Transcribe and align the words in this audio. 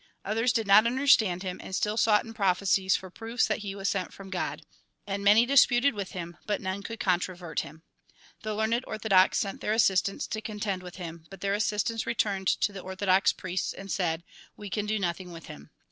Others 0.25 0.51
did 0.51 0.65
not 0.65 0.87
understand 0.87 1.43
him, 1.43 1.61
and 1.63 1.75
still 1.75 1.95
sought 1.95 2.25
in 2.25 2.33
prophecies 2.33 2.95
for 2.95 3.11
proofs 3.11 3.45
that 3.45 3.59
he 3.59 3.75
was 3.75 3.87
sent 3.87 4.11
from 4.11 4.31
God. 4.31 4.63
And 5.05 5.23
many 5.23 5.45
disputed 5.45 5.93
with 5.93 6.13
him, 6.13 6.37
but 6.47 6.59
none 6.59 6.81
could 6.81 6.99
controvert 6.99 7.59
him. 7.59 7.83
The 8.41 8.55
learned 8.55 8.83
orthodox 8.87 9.37
sent 9.37 9.61
their 9.61 9.73
assistants 9.73 10.25
to 10.25 10.41
contend 10.41 10.81
with 10.81 10.95
him, 10.95 11.27
but 11.29 11.41
their 11.41 11.53
assistants 11.53 12.07
returned 12.07 12.47
to 12.47 12.73
the 12.73 12.79
orthodox 12.79 13.31
priests, 13.31 13.73
and 13.73 13.91
said:" 13.91 14.23
We 14.57 14.71
can 14.71 14.87
do 14.87 14.97
nothing 14.97 15.31
with 15.31 15.45
him." 15.45 15.69